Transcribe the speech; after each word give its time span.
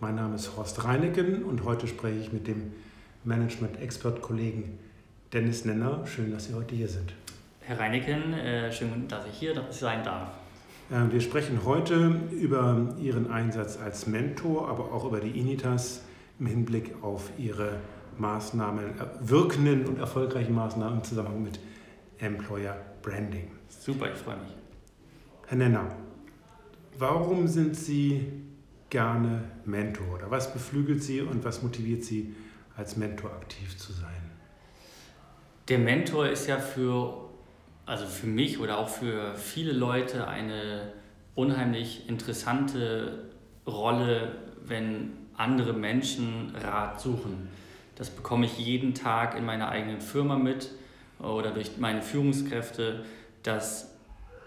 Mein 0.00 0.14
Name 0.14 0.36
ist 0.36 0.56
Horst 0.56 0.82
Reineken 0.82 1.44
und 1.44 1.64
heute 1.64 1.86
spreche 1.86 2.18
ich 2.18 2.32
mit 2.32 2.46
dem 2.46 2.72
Management-Expert-Kollegen 3.24 4.78
Dennis 5.30 5.66
Nenner. 5.66 6.06
Schön, 6.06 6.30
dass 6.30 6.46
Sie 6.46 6.54
heute 6.54 6.74
hier 6.74 6.88
sind. 6.88 7.12
Herr 7.60 7.78
Reineken, 7.78 8.32
äh, 8.32 8.72
schön, 8.72 9.06
dass 9.08 9.26
ich 9.26 9.34
hier 9.34 9.62
sein 9.68 10.02
darf. 10.02 10.30
Äh, 10.90 11.12
wir 11.12 11.20
sprechen 11.20 11.66
heute 11.66 12.18
über 12.30 12.94
Ihren 12.98 13.30
Einsatz 13.30 13.76
als 13.76 14.06
Mentor, 14.06 14.70
aber 14.70 14.90
auch 14.90 15.04
über 15.04 15.20
die 15.20 15.38
Initas 15.38 16.00
im 16.38 16.46
Hinblick 16.46 16.94
auf 17.02 17.30
Ihre 17.36 17.72
Maßnahmen, 18.16 18.84
äh, 18.86 18.90
wirkenden 19.20 19.84
und 19.84 19.98
erfolgreichen 19.98 20.54
Maßnahmen 20.54 21.00
im 21.00 21.04
Zusammenhang 21.04 21.42
mit 21.42 21.60
Employer 22.20 22.74
Branding. 23.02 23.50
Super, 23.68 24.10
ich 24.10 24.18
freue 24.18 24.36
mich. 24.36 24.56
Herr 25.46 25.58
Nenner, 25.58 25.94
warum 26.98 27.46
sind 27.46 27.76
Sie 27.76 28.49
gerne 28.90 29.44
Mentor? 29.64 30.16
Oder 30.16 30.30
was 30.30 30.52
beflügelt 30.52 31.02
Sie 31.02 31.20
und 31.20 31.44
was 31.44 31.62
motiviert 31.62 32.04
Sie, 32.04 32.34
als 32.76 32.96
Mentor 32.96 33.32
aktiv 33.32 33.76
zu 33.78 33.92
sein? 33.92 34.30
Der 35.68 35.78
Mentor 35.78 36.28
ist 36.28 36.46
ja 36.48 36.58
für, 36.58 37.30
also 37.86 38.06
für 38.06 38.26
mich 38.26 38.58
oder 38.58 38.78
auch 38.78 38.88
für 38.88 39.34
viele 39.34 39.72
Leute 39.72 40.26
eine 40.26 40.92
unheimlich 41.34 42.08
interessante 42.08 43.30
Rolle, 43.66 44.32
wenn 44.64 45.12
andere 45.36 45.72
Menschen 45.72 46.54
Rat 46.56 47.00
suchen. 47.00 47.48
Das 47.94 48.10
bekomme 48.10 48.46
ich 48.46 48.58
jeden 48.58 48.94
Tag 48.94 49.36
in 49.36 49.44
meiner 49.44 49.68
eigenen 49.68 50.00
Firma 50.00 50.36
mit 50.36 50.70
oder 51.18 51.50
durch 51.50 51.78
meine 51.78 52.02
Führungskräfte, 52.02 53.04
dass 53.42 53.89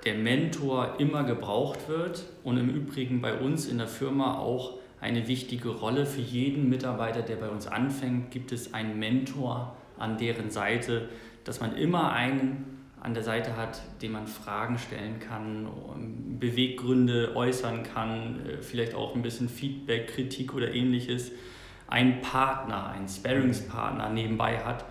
der 0.05 0.15
Mentor 0.15 0.95
immer 0.99 1.23
gebraucht 1.23 1.87
wird 1.87 2.25
und 2.43 2.57
im 2.57 2.69
Übrigen 2.69 3.21
bei 3.21 3.39
uns 3.39 3.67
in 3.67 3.77
der 3.77 3.87
Firma 3.87 4.37
auch 4.37 4.79
eine 4.99 5.27
wichtige 5.27 5.69
Rolle. 5.69 6.05
Für 6.05 6.21
jeden 6.21 6.69
Mitarbeiter, 6.69 7.21
der 7.21 7.37
bei 7.37 7.49
uns 7.49 7.67
anfängt, 7.67 8.31
gibt 8.31 8.51
es 8.51 8.73
einen 8.73 8.99
Mentor 8.99 9.75
an 9.97 10.17
deren 10.17 10.49
Seite, 10.49 11.09
dass 11.43 11.61
man 11.61 11.75
immer 11.77 12.11
einen 12.11 12.83
an 12.99 13.13
der 13.13 13.23
Seite 13.23 13.57
hat, 13.57 13.81
dem 14.01 14.13
man 14.13 14.27
Fragen 14.27 14.77
stellen 14.77 15.19
kann, 15.19 15.67
Beweggründe 16.39 17.35
äußern 17.35 17.83
kann, 17.83 18.45
äh, 18.45 18.61
vielleicht 18.61 18.95
auch 18.95 19.13
ein 19.13 19.21
bisschen 19.21 19.49
Feedback, 19.49 20.07
Kritik 20.07 20.53
oder 20.53 20.73
ähnliches. 20.73 21.31
Ein 21.87 22.21
Partner, 22.21 22.91
ein 22.91 23.09
Sparringspartner 23.09 24.09
nebenbei 24.09 24.57
hat 24.59 24.85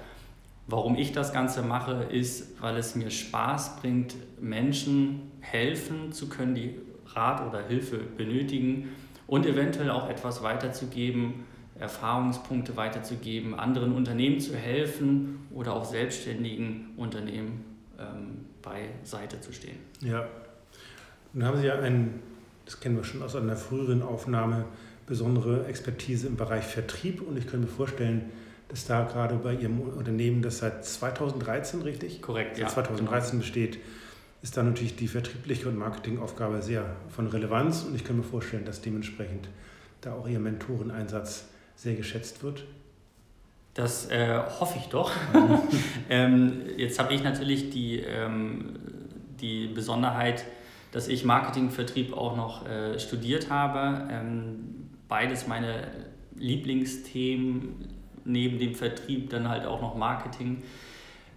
Warum 0.67 0.97
ich 0.97 1.13
das 1.13 1.33
Ganze 1.33 1.63
mache, 1.63 2.07
ist, 2.11 2.61
weil 2.61 2.77
es 2.77 2.95
mir 2.95 3.11
Spaß 3.11 3.81
bringt, 3.81 4.15
Menschen 4.41 5.33
helfen 5.41 6.13
zu 6.13 6.29
können, 6.29 6.55
die 6.55 6.77
Rat 7.07 7.47
oder 7.47 7.67
Hilfe 7.67 7.99
benötigen 7.99 8.91
und 9.27 9.45
eventuell 9.47 9.91
auch 9.91 10.09
etwas 10.09 10.43
weiterzugeben, 10.43 11.45
Erfahrungspunkte 11.79 12.77
weiterzugeben, 12.77 13.55
anderen 13.59 13.93
Unternehmen 13.93 14.39
zu 14.41 14.55
helfen 14.55 15.47
oder 15.51 15.75
auch 15.75 15.85
selbstständigen 15.85 16.91
Unternehmen 16.97 17.65
ähm, 17.99 18.45
beiseite 18.63 19.41
zu 19.41 19.53
stehen. 19.53 19.79
Ja, 20.01 20.27
nun 21.33 21.45
haben 21.45 21.59
Sie 21.59 21.67
ja 21.67 21.79
ein, 21.81 22.21
das 22.67 22.79
kennen 22.79 22.97
wir 22.97 23.05
schon 23.05 23.23
aus 23.23 23.35
einer 23.35 23.57
früheren 23.57 24.03
Aufnahme, 24.03 24.67
besondere 25.07 25.67
Expertise 25.67 26.29
im 26.29 26.37
Bereich 26.37 26.65
Vertrieb 26.65 27.21
und 27.23 27.37
ich 27.37 27.47
könnte 27.47 27.67
mir 27.67 27.73
vorstellen, 27.73 28.31
dass 28.73 28.87
da 28.87 29.05
gerade 29.05 29.35
bei 29.35 29.53
Ihrem 29.53 29.83
Unternehmen, 29.83 30.41
das 30.41 30.59
seit 30.59 30.83
2013, 30.83 31.83
richtig? 31.83 32.23
Korrekt, 32.23 32.57
ja. 32.57 32.69
2013 32.69 33.33
genau. 33.33 33.43
besteht, 33.43 33.79
ist 34.41 34.57
da 34.57 34.63
natürlich 34.63 34.97
die 34.97 35.09
vertriebliche 35.09 35.69
und 35.69 35.77
Marketingaufgabe 35.77 36.63
sehr 36.63 36.87
von 37.11 37.27
Relevanz 37.27 37.83
und 37.83 37.95
ich 37.95 38.03
kann 38.03 38.17
mir 38.17 38.23
vorstellen, 38.23 38.65
dass 38.65 38.81
dementsprechend 38.81 39.51
da 40.01 40.15
auch 40.15 40.27
Ihr 40.27 40.39
Mentoreneinsatz 40.39 41.49
sehr 41.77 41.97
geschätzt 41.97 42.43
wird. 42.43 42.65
Das 43.75 44.11
äh, 44.11 44.41
hoffe 44.59 44.79
ich 44.79 44.87
doch. 44.87 45.13
ähm, 46.09 46.63
jetzt 46.79 46.99
habe 46.99 47.13
ich 47.13 47.23
natürlich 47.23 47.69
die, 47.69 47.99
ähm, 47.99 48.79
die 49.39 49.67
Besonderheit, 49.67 50.47
dass 50.93 51.09
ich 51.09 51.27
Marketingvertrieb 51.27 52.17
auch 52.17 52.37
noch 52.37 52.67
äh, 52.67 52.99
studiert 52.99 53.51
habe. 53.51 54.09
Ähm, 54.11 54.89
beides 55.09 55.47
meine 55.47 55.89
Lieblingsthemen 56.37 58.01
neben 58.25 58.59
dem 58.59 58.75
Vertrieb 58.75 59.31
dann 59.31 59.49
halt 59.49 59.67
auch 59.67 59.81
noch 59.81 59.97
Marketing. 59.97 60.63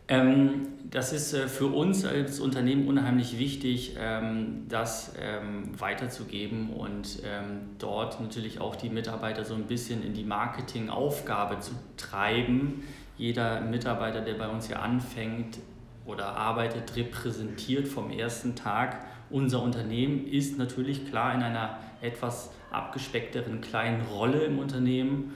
Ähm, 0.07 0.67
das 0.91 1.13
ist 1.13 1.33
äh, 1.33 1.47
für 1.47 1.65
uns 1.65 2.05
als 2.05 2.39
Unternehmen 2.39 2.87
unheimlich 2.87 3.39
wichtig, 3.39 3.95
ähm, 3.99 4.65
das 4.69 5.13
ähm, 5.19 5.79
weiterzugeben 5.79 6.69
und 6.69 7.21
ähm, 7.25 7.61
dort 7.79 8.21
natürlich 8.21 8.61
auch 8.61 8.75
die 8.75 8.89
Mitarbeiter 8.89 9.43
so 9.43 9.55
ein 9.55 9.63
bisschen 9.63 10.03
in 10.03 10.13
die 10.13 10.23
Marketingaufgabe 10.23 11.59
zu 11.59 11.71
treiben. 11.97 12.83
Jeder 13.17 13.61
Mitarbeiter, 13.61 14.21
der 14.21 14.35
bei 14.35 14.47
uns 14.47 14.67
hier 14.67 14.81
anfängt 14.81 15.57
oder 16.05 16.37
arbeitet, 16.37 16.95
repräsentiert 16.95 17.87
vom 17.87 18.11
ersten 18.11 18.55
Tag 18.55 19.05
unser 19.31 19.63
Unternehmen, 19.63 20.27
ist 20.27 20.59
natürlich 20.59 21.09
klar 21.09 21.33
in 21.33 21.41
einer 21.41 21.79
etwas 22.01 22.51
abgespeckteren 22.71 23.61
kleinen 23.61 24.01
Rolle 24.01 24.43
im 24.43 24.59
Unternehmen 24.59 25.33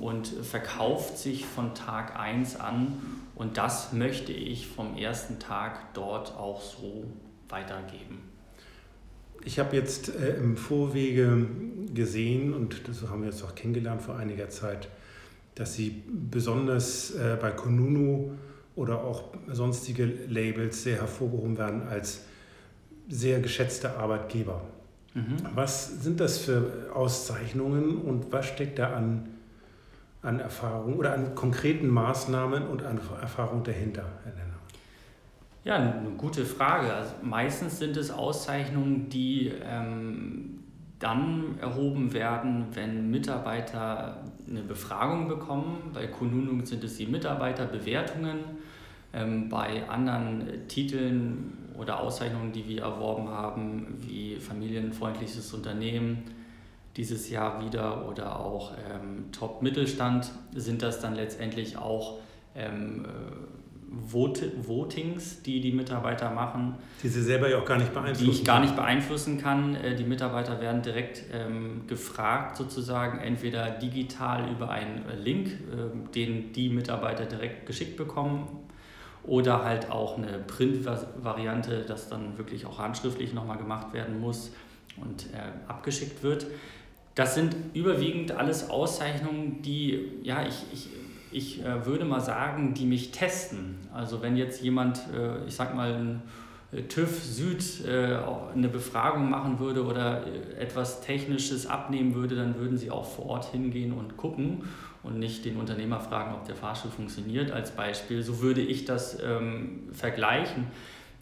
und 0.00 0.26
verkauft 0.26 1.18
sich 1.18 1.46
von 1.46 1.74
Tag 1.74 2.18
1 2.18 2.60
an. 2.60 2.94
Und 3.34 3.56
das 3.58 3.92
möchte 3.92 4.32
ich 4.32 4.66
vom 4.66 4.96
ersten 4.96 5.38
Tag 5.38 5.94
dort 5.94 6.34
auch 6.36 6.60
so 6.62 7.04
weitergeben. 7.48 8.18
Ich 9.44 9.58
habe 9.58 9.76
jetzt 9.76 10.08
äh, 10.08 10.36
im 10.36 10.56
Vorwege 10.56 11.46
gesehen, 11.94 12.52
und 12.52 12.88
das 12.88 13.08
haben 13.08 13.22
wir 13.22 13.30
jetzt 13.30 13.44
auch 13.44 13.54
kennengelernt 13.54 14.02
vor 14.02 14.16
einiger 14.16 14.48
Zeit, 14.48 14.88
dass 15.54 15.74
Sie 15.74 16.02
besonders 16.08 17.12
äh, 17.14 17.36
bei 17.40 17.50
Konunu 17.50 18.32
oder 18.74 19.02
auch 19.04 19.32
sonstige 19.48 20.04
Labels 20.28 20.82
sehr 20.82 20.96
hervorgehoben 20.96 21.56
werden 21.58 21.88
als 21.88 22.24
sehr 23.08 23.40
geschätzte 23.40 23.96
Arbeitgeber. 23.96 24.62
Mhm. 25.14 25.36
Was 25.54 26.02
sind 26.02 26.20
das 26.20 26.38
für 26.38 26.90
Auszeichnungen 26.94 27.96
und 27.98 28.32
was 28.32 28.46
steckt 28.46 28.78
da 28.78 28.94
an 28.94 29.28
an 30.26 30.40
Erfahrung 30.40 30.96
oder 30.96 31.14
an 31.14 31.34
konkreten 31.34 31.88
Maßnahmen 31.88 32.66
und 32.66 32.82
an 32.82 33.00
Erfahrung 33.20 33.62
dahinter, 33.62 34.04
Herr 34.24 34.32
Lenner? 34.32 34.46
Ja, 35.64 35.76
eine 35.76 36.10
gute 36.16 36.44
Frage. 36.44 36.92
Also 36.92 37.14
meistens 37.22 37.78
sind 37.78 37.96
es 37.96 38.10
Auszeichnungen, 38.10 39.08
die 39.08 39.52
ähm, 39.64 40.60
dann 40.98 41.56
erhoben 41.60 42.12
werden, 42.12 42.66
wenn 42.72 43.10
Mitarbeiter 43.10 44.24
eine 44.48 44.62
Befragung 44.62 45.28
bekommen. 45.28 45.90
Bei 45.92 46.06
Kununu 46.06 46.64
sind 46.64 46.82
es 46.82 46.96
die 46.96 47.06
Mitarbeiterbewertungen. 47.06 48.38
Ähm, 49.12 49.48
bei 49.48 49.88
anderen 49.88 50.66
Titeln 50.68 51.52
oder 51.78 52.00
Auszeichnungen, 52.00 52.52
die 52.52 52.66
wir 52.68 52.82
erworben 52.82 53.28
haben, 53.28 53.98
wie 54.00 54.36
familienfreundliches 54.36 55.52
Unternehmen, 55.54 56.24
dieses 56.96 57.28
Jahr 57.28 57.64
wieder 57.64 58.08
oder 58.08 58.40
auch 58.40 58.72
ähm, 58.72 59.30
Top-Mittelstand, 59.32 60.30
sind 60.54 60.82
das 60.82 61.00
dann 61.00 61.14
letztendlich 61.14 61.76
auch 61.76 62.18
ähm, 62.54 63.04
äh, 63.04 63.08
Vot 63.88 64.42
Votings, 64.66 65.42
die 65.42 65.60
die 65.60 65.72
Mitarbeiter 65.72 66.30
machen. 66.30 66.74
Die 67.02 67.08
sie 67.08 67.22
selber 67.22 67.48
ja 67.48 67.58
auch 67.58 67.64
gar 67.64 67.78
nicht 67.78 67.92
beeinflussen 67.92 68.24
Die 68.24 68.30
ich 68.30 68.44
gar 68.44 68.60
nicht 68.60 68.74
beeinflussen 68.74 69.38
kann. 69.38 69.74
Äh, 69.76 69.94
die 69.94 70.04
Mitarbeiter 70.04 70.60
werden 70.60 70.82
direkt 70.82 71.24
ähm, 71.32 71.86
gefragt, 71.86 72.56
sozusagen, 72.56 73.18
entweder 73.18 73.70
digital 73.70 74.50
über 74.50 74.70
einen 74.70 75.04
Link, 75.22 75.48
äh, 75.48 76.12
den 76.14 76.52
die 76.52 76.68
Mitarbeiter 76.68 77.26
direkt 77.26 77.66
geschickt 77.66 77.96
bekommen, 77.96 78.48
oder 79.22 79.64
halt 79.64 79.90
auch 79.90 80.18
eine 80.18 80.38
Print-Variante, 80.38 81.84
das 81.86 82.08
dann 82.08 82.38
wirklich 82.38 82.64
auch 82.64 82.78
handschriftlich 82.78 83.34
nochmal 83.34 83.58
gemacht 83.58 83.92
werden 83.92 84.20
muss 84.20 84.52
und 84.96 85.26
äh, 85.34 85.68
abgeschickt 85.68 86.22
wird. 86.22 86.46
Das 87.16 87.34
sind 87.34 87.56
überwiegend 87.72 88.32
alles 88.32 88.68
Auszeichnungen, 88.68 89.62
die, 89.62 90.20
ja, 90.22 90.46
ich, 90.46 90.64
ich, 90.72 90.88
ich 91.32 91.64
äh, 91.64 91.86
würde 91.86 92.04
mal 92.04 92.20
sagen, 92.20 92.74
die 92.74 92.84
mich 92.84 93.10
testen. 93.10 93.78
Also 93.92 94.20
wenn 94.20 94.36
jetzt 94.36 94.62
jemand, 94.62 95.00
äh, 95.16 95.44
ich 95.46 95.54
sag 95.54 95.74
mal, 95.74 95.94
ein 95.94 96.22
äh, 96.72 96.82
TÜV 96.82 97.24
Süd 97.24 97.86
äh, 97.86 98.18
eine 98.54 98.68
Befragung 98.68 99.30
machen 99.30 99.58
würde 99.58 99.86
oder 99.86 100.26
äh, 100.26 100.60
etwas 100.60 101.00
Technisches 101.00 101.66
abnehmen 101.66 102.14
würde, 102.14 102.36
dann 102.36 102.58
würden 102.58 102.76
sie 102.76 102.90
auch 102.90 103.06
vor 103.06 103.26
Ort 103.30 103.46
hingehen 103.46 103.94
und 103.94 104.18
gucken 104.18 104.64
und 105.02 105.18
nicht 105.18 105.46
den 105.46 105.56
Unternehmer 105.56 106.00
fragen, 106.00 106.34
ob 106.34 106.44
der 106.44 106.54
Fahrstuhl 106.54 106.90
funktioniert 106.90 107.50
als 107.50 107.70
Beispiel. 107.70 108.22
So 108.22 108.42
würde 108.42 108.60
ich 108.60 108.84
das 108.84 109.18
ähm, 109.22 109.88
vergleichen. 109.92 110.66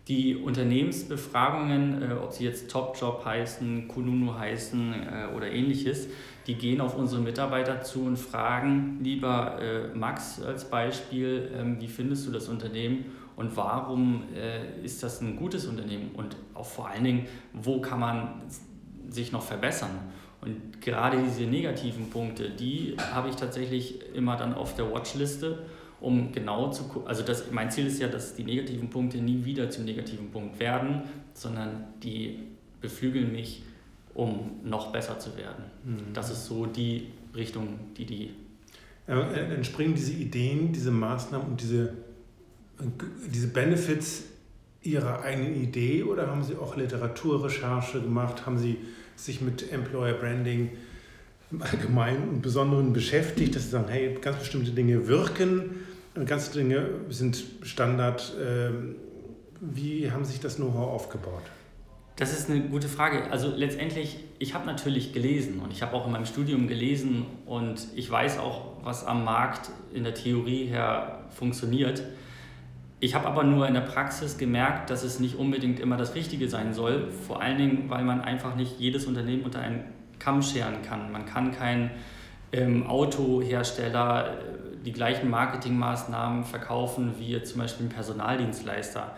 Die 0.08 0.36
Unternehmensbefragungen, 0.36 2.02
äh, 2.02 2.14
ob 2.14 2.32
sie 2.32 2.44
jetzt 2.44 2.70
Topjob 2.70 3.24
heißen, 3.24 3.88
Kununu 3.88 4.34
heißen 4.38 4.92
äh, 4.92 5.34
oder 5.34 5.50
ähnliches, 5.50 6.08
die 6.46 6.56
gehen 6.56 6.82
auf 6.82 6.96
unsere 6.96 7.22
Mitarbeiter 7.22 7.80
zu 7.80 8.04
und 8.04 8.18
fragen, 8.18 8.98
lieber 9.02 9.58
äh, 9.60 9.96
Max 9.96 10.42
als 10.42 10.68
Beispiel, 10.68 11.50
ähm, 11.56 11.80
wie 11.80 11.88
findest 11.88 12.26
du 12.26 12.32
das 12.32 12.48
Unternehmen 12.48 13.06
und 13.36 13.56
warum 13.56 14.24
äh, 14.34 14.84
ist 14.84 15.02
das 15.02 15.22
ein 15.22 15.36
gutes 15.36 15.66
Unternehmen 15.66 16.10
und 16.14 16.36
auch 16.52 16.66
vor 16.66 16.88
allen 16.88 17.04
Dingen, 17.04 17.26
wo 17.54 17.80
kann 17.80 18.00
man 18.00 18.42
sich 19.08 19.32
noch 19.32 19.42
verbessern. 19.42 19.90
Und 20.42 20.82
gerade 20.82 21.16
diese 21.22 21.44
negativen 21.44 22.10
Punkte, 22.10 22.50
die 22.50 22.96
habe 23.14 23.30
ich 23.30 23.36
tatsächlich 23.36 24.14
immer 24.14 24.36
dann 24.36 24.52
auf 24.52 24.76
der 24.76 24.92
Watchliste, 24.92 25.60
um 26.04 26.32
genau 26.32 26.70
zu 26.70 26.84
gucken. 26.84 27.08
Also 27.08 27.22
das, 27.22 27.50
mein 27.50 27.70
Ziel 27.70 27.86
ist 27.86 27.98
ja, 27.98 28.08
dass 28.08 28.34
die 28.34 28.44
negativen 28.44 28.90
Punkte 28.90 29.18
nie 29.18 29.44
wieder 29.44 29.70
zum 29.70 29.86
negativen 29.86 30.30
Punkt 30.30 30.60
werden, 30.60 31.02
sondern 31.32 31.84
die 32.02 32.40
beflügeln 32.82 33.32
mich, 33.32 33.62
um 34.12 34.60
noch 34.62 34.92
besser 34.92 35.18
zu 35.18 35.34
werden. 35.36 35.64
Mhm. 35.82 36.12
Das 36.12 36.30
ist 36.30 36.44
so 36.44 36.66
die 36.66 37.08
Richtung, 37.34 37.78
die 37.96 38.04
die. 38.04 38.30
Äh, 39.06 39.54
entspringen 39.54 39.94
diese 39.94 40.12
Ideen, 40.12 40.72
diese 40.72 40.90
Maßnahmen 40.90 41.46
und 41.48 41.60
diese, 41.60 41.94
diese 43.32 43.48
Benefits 43.48 44.24
Ihrer 44.82 45.22
eigenen 45.22 45.62
Idee 45.62 46.02
oder 46.02 46.26
haben 46.26 46.44
Sie 46.44 46.56
auch 46.56 46.76
Literaturrecherche 46.76 48.02
gemacht? 48.02 48.44
Haben 48.44 48.58
Sie 48.58 48.76
sich 49.16 49.40
mit 49.40 49.72
Employer 49.72 50.12
Branding 50.12 50.70
im 51.50 51.62
Allgemeinen 51.62 52.28
und 52.28 52.42
Besonderen 52.42 52.92
beschäftigt, 52.92 53.56
dass 53.56 53.64
Sie 53.64 53.70
sagen, 53.70 53.88
hey, 53.88 54.18
ganz 54.20 54.38
bestimmte 54.40 54.72
Dinge 54.72 55.06
wirken, 55.08 55.76
ganz 56.26 56.50
Dinge 56.50 56.86
sind 57.08 57.42
Standard. 57.62 58.32
Ähm, 58.40 58.96
wie 59.60 60.10
haben 60.10 60.24
sich 60.24 60.40
das 60.40 60.56
Know-how 60.56 60.92
aufgebaut? 60.92 61.42
Das 62.16 62.32
ist 62.32 62.48
eine 62.48 62.60
gute 62.60 62.88
Frage. 62.88 63.30
Also 63.32 63.52
letztendlich, 63.54 64.18
ich 64.38 64.54
habe 64.54 64.66
natürlich 64.66 65.12
gelesen 65.12 65.58
und 65.58 65.72
ich 65.72 65.82
habe 65.82 65.94
auch 65.94 66.06
in 66.06 66.12
meinem 66.12 66.26
Studium 66.26 66.68
gelesen 66.68 67.26
und 67.44 67.88
ich 67.96 68.08
weiß 68.08 68.38
auch, 68.38 68.84
was 68.84 69.04
am 69.04 69.24
Markt 69.24 69.70
in 69.92 70.04
der 70.04 70.14
Theorie 70.14 70.66
her 70.66 71.24
funktioniert. 71.30 72.04
Ich 73.00 73.16
habe 73.16 73.26
aber 73.26 73.42
nur 73.42 73.66
in 73.66 73.74
der 73.74 73.80
Praxis 73.80 74.38
gemerkt, 74.38 74.90
dass 74.90 75.02
es 75.02 75.18
nicht 75.18 75.34
unbedingt 75.34 75.80
immer 75.80 75.96
das 75.96 76.14
Richtige 76.14 76.48
sein 76.48 76.72
soll. 76.72 77.10
Vor 77.10 77.42
allen 77.42 77.58
Dingen, 77.58 77.90
weil 77.90 78.04
man 78.04 78.20
einfach 78.20 78.54
nicht 78.54 78.78
jedes 78.78 79.06
Unternehmen 79.06 79.42
unter 79.42 79.58
einen 79.58 79.84
Kamm 80.20 80.40
scheren 80.40 80.82
kann. 80.82 81.10
Man 81.10 81.26
kann 81.26 81.50
kein 81.50 81.90
ähm, 82.54 82.86
Autohersteller 82.86 84.26
äh, 84.26 84.84
die 84.84 84.92
gleichen 84.92 85.30
Marketingmaßnahmen 85.30 86.44
verkaufen 86.44 87.14
wie 87.18 87.42
zum 87.42 87.60
Beispiel 87.60 87.86
ein 87.86 87.90
Personaldienstleister. 87.90 89.16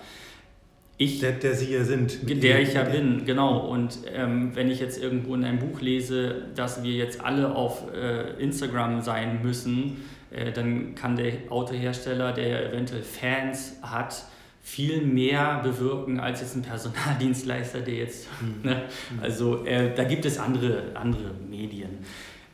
Ich, 0.98 1.20
der, 1.20 1.32
der 1.32 1.54
Sie 1.54 1.74
ja 1.74 1.84
sind. 1.84 2.18
Der 2.42 2.60
ich 2.60 2.72
ja 2.72 2.82
bin, 2.82 3.26
genau. 3.26 3.58
Und 3.58 3.98
ähm, 4.14 4.52
wenn 4.54 4.70
ich 4.70 4.80
jetzt 4.80 5.02
irgendwo 5.02 5.34
in 5.34 5.44
einem 5.44 5.58
Buch 5.58 5.80
lese, 5.82 6.46
dass 6.54 6.82
wir 6.82 6.92
jetzt 6.92 7.20
alle 7.22 7.54
auf 7.54 7.92
äh, 7.92 8.42
Instagram 8.42 9.02
sein 9.02 9.42
müssen, 9.42 10.04
äh, 10.30 10.52
dann 10.52 10.94
kann 10.94 11.16
der 11.16 11.32
Autohersteller, 11.50 12.32
der 12.32 12.72
eventuell 12.72 13.02
Fans 13.02 13.74
hat, 13.82 14.24
viel 14.62 15.02
mehr 15.02 15.60
bewirken 15.62 16.18
als 16.18 16.40
jetzt 16.40 16.56
ein 16.56 16.62
Personaldienstleister, 16.62 17.80
der 17.80 17.94
jetzt, 17.94 18.26
mhm. 18.40 18.62
ne? 18.70 18.82
also 19.20 19.66
äh, 19.66 19.94
da 19.94 20.04
gibt 20.04 20.24
es 20.24 20.38
andere, 20.38 20.92
andere 20.94 21.30
Medien. 21.48 21.98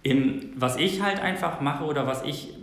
Im, 0.02 0.52
was 0.56 0.76
ich 0.76 1.02
halt 1.02 1.20
einfach 1.20 1.60
mache 1.60 1.84
oder 1.84 2.06
was 2.06 2.24
ich 2.24 2.54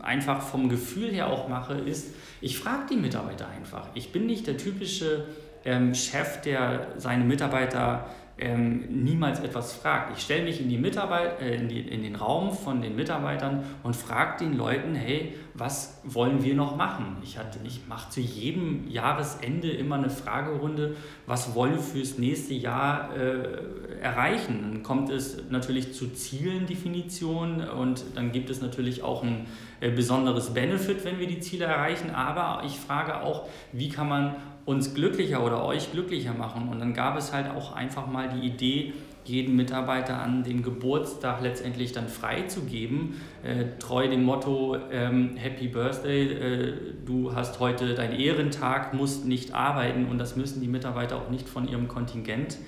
einfach 0.00 0.42
vom 0.42 0.68
Gefühl 0.68 1.10
her 1.10 1.28
auch 1.28 1.48
mache, 1.48 1.74
ist, 1.74 2.14
ich 2.40 2.58
frage 2.58 2.86
die 2.90 2.96
Mitarbeiter 2.96 3.48
einfach. 3.48 3.88
Ich 3.94 4.10
bin 4.10 4.26
nicht 4.26 4.46
der 4.46 4.56
typische 4.56 5.26
ähm, 5.64 5.94
Chef, 5.94 6.40
der 6.42 6.88
seine 6.96 7.24
Mitarbeiter 7.24 8.06
ähm, 8.38 9.04
niemals 9.04 9.40
etwas 9.40 9.74
fragt. 9.74 10.16
Ich 10.16 10.24
stelle 10.24 10.44
mich 10.44 10.60
in, 10.60 10.68
die 10.68 10.78
Mitarbeit 10.78 11.40
äh, 11.40 11.54
in, 11.56 11.68
die, 11.68 11.80
in 11.80 12.02
den 12.02 12.16
Raum 12.16 12.52
von 12.52 12.82
den 12.82 12.96
Mitarbeitern 12.96 13.64
und 13.82 13.94
frage 13.94 14.44
den 14.44 14.56
Leuten, 14.56 14.94
hey, 14.94 15.34
was 15.54 16.00
wollen 16.04 16.42
wir 16.42 16.54
noch 16.54 16.76
machen? 16.76 17.18
Ich, 17.22 17.38
ich 17.64 17.86
mache 17.86 18.10
zu 18.10 18.20
jedem 18.20 18.88
Jahresende 18.88 19.70
immer 19.70 19.96
eine 19.96 20.10
Fragerunde, 20.10 20.96
was 21.26 21.54
wollen 21.54 21.74
wir 21.74 21.80
fürs 21.80 22.18
nächste 22.18 22.54
Jahr 22.54 23.14
äh, 23.14 24.00
erreichen? 24.00 24.60
Dann 24.62 24.82
kommt 24.82 25.10
es 25.10 25.50
natürlich 25.50 25.94
zu 25.94 26.08
Zielendefinition 26.08 27.60
und 27.68 28.04
dann 28.14 28.32
gibt 28.32 28.50
es 28.50 28.62
natürlich 28.62 29.02
auch 29.02 29.22
ein 29.22 29.46
äh, 29.80 29.90
besonderes 29.90 30.54
Benefit, 30.54 31.04
wenn 31.04 31.18
wir 31.18 31.26
die 31.26 31.40
Ziele 31.40 31.66
erreichen, 31.66 32.10
aber 32.10 32.64
ich 32.64 32.78
frage 32.78 33.20
auch, 33.20 33.48
wie 33.72 33.88
kann 33.88 34.08
man 34.08 34.36
uns 34.64 34.94
glücklicher 34.94 35.44
oder 35.44 35.64
euch 35.64 35.92
glücklicher 35.92 36.34
machen. 36.34 36.68
Und 36.68 36.78
dann 36.78 36.94
gab 36.94 37.16
es 37.16 37.32
halt 37.32 37.50
auch 37.50 37.72
einfach 37.74 38.06
mal 38.06 38.28
die 38.28 38.46
Idee, 38.46 38.92
jeden 39.24 39.54
Mitarbeiter 39.54 40.18
an 40.20 40.42
den 40.42 40.62
Geburtstag 40.62 41.42
letztendlich 41.42 41.92
dann 41.92 42.08
freizugeben, 42.08 43.20
äh, 43.44 43.78
treu 43.78 44.08
dem 44.08 44.24
Motto 44.24 44.76
ähm, 44.90 45.36
Happy 45.36 45.68
Birthday, 45.68 46.32
äh, 46.32 46.72
du 47.04 47.32
hast 47.34 47.60
heute 47.60 47.94
deinen 47.94 48.18
Ehrentag, 48.18 48.94
musst 48.94 49.24
nicht 49.24 49.54
arbeiten. 49.54 50.06
Und 50.06 50.18
das 50.18 50.36
müssen 50.36 50.60
die 50.60 50.68
Mitarbeiter 50.68 51.16
auch 51.16 51.30
nicht 51.30 51.48
von 51.48 51.68
ihrem 51.68 51.86
Kontingent 51.88 52.58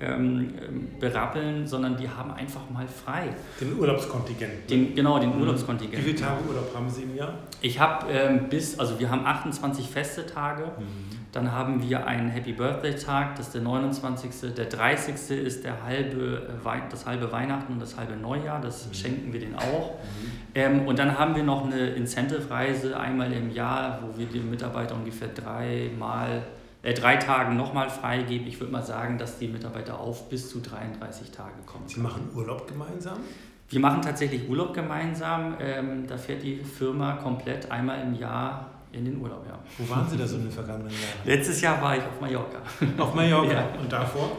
ähm, 0.00 0.52
berappeln, 0.98 1.66
sondern 1.66 1.96
die 1.96 2.08
haben 2.08 2.30
einfach 2.32 2.68
mal 2.70 2.86
frei. 2.86 3.28
Den 3.60 3.78
Urlaubskontingent. 3.78 4.68
Den, 4.68 4.94
genau, 4.94 5.18
den 5.18 5.34
mhm. 5.34 5.42
Urlaubskontingent. 5.42 5.98
Wie 5.98 6.10
viele 6.10 6.20
Tage 6.20 6.42
Urlaub 6.48 6.74
haben 6.74 6.88
Sie 6.88 7.02
im 7.02 7.16
Jahr? 7.16 7.34
Ich 7.60 7.78
habe 7.78 8.10
ähm, 8.10 8.48
bis, 8.48 8.78
also 8.78 8.98
wir 8.98 9.10
haben 9.10 9.24
28 9.24 9.88
feste 9.88 10.26
Tage. 10.26 10.64
Mhm. 10.64 11.20
Dann 11.32 11.52
haben 11.52 11.80
wir 11.88 12.06
einen 12.08 12.28
Happy 12.28 12.52
Birthday 12.52 12.96
Tag, 12.96 13.36
das 13.36 13.46
ist 13.46 13.54
der 13.54 13.62
29. 13.62 14.52
Der 14.56 14.66
30. 14.66 15.14
ist 15.30 15.64
der 15.64 15.84
halbe, 15.84 16.42
äh, 16.64 16.80
das 16.90 17.06
halbe 17.06 17.30
Weihnachten 17.30 17.74
und 17.74 17.80
das 17.80 17.96
halbe 17.96 18.16
Neujahr, 18.16 18.60
das 18.60 18.88
mhm. 18.88 18.94
schenken 18.94 19.32
wir 19.32 19.38
den 19.38 19.54
auch. 19.54 19.92
Mhm. 19.92 20.32
Ähm, 20.56 20.86
und 20.86 20.98
dann 20.98 21.16
haben 21.16 21.36
wir 21.36 21.44
noch 21.44 21.64
eine 21.66 21.90
Incentive-Reise 21.90 22.98
einmal 22.98 23.32
im 23.32 23.52
Jahr, 23.52 24.00
wo 24.02 24.18
wir 24.18 24.26
den 24.26 24.50
Mitarbeitern 24.50 24.98
ungefähr 24.98 25.28
dreimal 25.28 26.42
äh, 26.82 26.94
drei 26.94 27.16
Tagen 27.16 27.56
nochmal 27.56 27.90
freigeben. 27.90 28.46
Ich 28.46 28.58
würde 28.60 28.72
mal 28.72 28.82
sagen, 28.82 29.18
dass 29.18 29.38
die 29.38 29.48
Mitarbeiter 29.48 30.00
auf 30.00 30.28
bis 30.28 30.50
zu 30.50 30.60
33 30.60 31.30
Tage 31.30 31.54
kommen. 31.66 31.86
Sie 31.86 32.00
machen 32.00 32.28
Urlaub 32.34 32.66
gemeinsam? 32.66 33.18
Wir 33.68 33.80
machen 33.80 34.02
tatsächlich 34.02 34.48
Urlaub 34.48 34.74
gemeinsam. 34.74 35.54
Ähm, 35.60 36.06
da 36.06 36.16
fährt 36.16 36.42
die 36.42 36.56
Firma 36.56 37.12
komplett 37.16 37.70
einmal 37.70 38.02
im 38.02 38.14
Jahr 38.14 38.70
in 38.92 39.04
den 39.04 39.20
Urlaub, 39.20 39.44
ja. 39.46 39.58
Wo 39.78 39.88
waren 39.88 40.08
Sie 40.08 40.16
da 40.16 40.26
so 40.26 40.36
in 40.36 40.42
den 40.42 40.50
vergangenen 40.50 40.90
Jahren? 40.90 41.24
Letztes 41.24 41.60
Jahr 41.60 41.80
war 41.80 41.96
ich 41.96 42.02
auf 42.02 42.20
Mallorca. 42.20 42.58
Auf 42.98 43.14
Mallorca? 43.14 43.52
ja. 43.52 43.68
Und 43.80 43.92
davor? 43.92 44.32